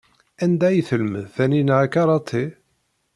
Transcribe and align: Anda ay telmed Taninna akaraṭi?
Anda 0.43 0.65
ay 0.69 0.79
telmed 0.87 1.25
Taninna 1.35 1.75
akaraṭi? 1.83 2.43